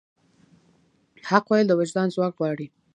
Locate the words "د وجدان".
1.69-2.07